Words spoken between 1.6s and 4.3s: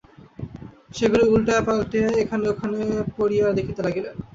পালটাইয়া এখানে ওখানে পড়িয়া দেখিতে লাগিলেন।